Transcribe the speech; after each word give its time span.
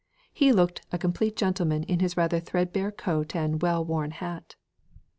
He 0.33 0.51
looked 0.51 0.81
a 0.91 0.97
complete 0.97 1.35
gentleman 1.35 1.83
in 1.83 1.99
his 1.99 2.17
rather 2.17 2.39
threadbare 2.39 2.91
coat 2.91 3.35
and 3.35 3.61
well 3.61 3.85
worn 3.85 4.09
hat. 4.09 4.55